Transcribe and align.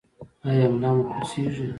ایا 0.47 0.65
ملا 0.73 0.89
مو 0.95 1.03
کړوسیږي؟ 1.09 1.67